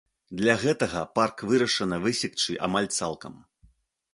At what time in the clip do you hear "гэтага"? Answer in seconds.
0.61-1.03